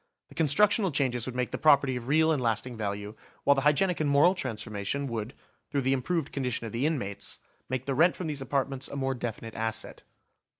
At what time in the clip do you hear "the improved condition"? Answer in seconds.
5.81-6.65